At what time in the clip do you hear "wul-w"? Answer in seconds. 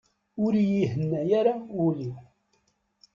1.77-2.11